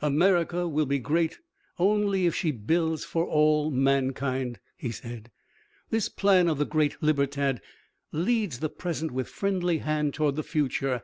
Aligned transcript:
"America 0.00 0.66
will 0.66 0.86
be 0.86 0.98
great 0.98 1.38
only 1.78 2.24
if 2.24 2.34
she 2.34 2.50
builds 2.50 3.04
for 3.04 3.26
all 3.26 3.70
mankind," 3.70 4.58
he 4.74 4.90
said. 4.90 5.30
"This 5.90 6.08
plan 6.08 6.48
of 6.48 6.56
the 6.56 6.64
great 6.64 6.96
Libertad 7.02 7.60
leads 8.10 8.60
the 8.60 8.70
present 8.70 9.12
with 9.12 9.28
friendly 9.28 9.76
hand 9.80 10.14
toward 10.14 10.36
the 10.36 10.42
future. 10.42 11.02